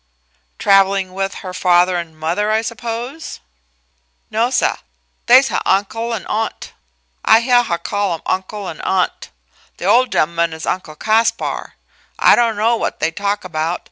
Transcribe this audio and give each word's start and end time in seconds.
"Traveling 0.57 1.13
with 1.13 1.35
her 1.45 1.53
father 1.53 1.95
and 1.95 2.17
mother, 2.19 2.49
I 2.49 2.63
suppose?" 2.63 3.39
"No, 4.31 4.49
suh; 4.49 4.77
they's 5.27 5.49
huh 5.49 5.61
uncle 5.63 6.11
and 6.11 6.25
aunt. 6.25 6.73
I 7.23 7.41
heah 7.41 7.61
huh 7.61 7.77
call 7.77 8.15
'em 8.15 8.21
uncle 8.25 8.67
an' 8.67 8.81
aunt. 8.81 9.29
Th' 9.77 9.83
ole 9.83 10.07
gent'man 10.07 10.53
is 10.53 10.65
Uncle 10.65 10.95
Caspar. 10.95 11.75
I 12.17 12.35
don' 12.35 12.55
know 12.57 12.77
what 12.77 12.99
they 12.99 13.11
talk 13.11 13.43
'bout. 13.51 13.79